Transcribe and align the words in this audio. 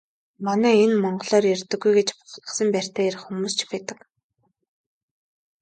Манай 0.45 0.75
энэ 0.85 0.97
монголоор 1.03 1.45
ярьдаггүй 1.55 1.93
гэж 1.97 2.07
бахархсан 2.17 2.67
байртай 2.71 3.03
ярих 3.09 3.23
хүмүүс 3.23 3.53
ч 3.57 3.61
байдаг. 3.71 3.99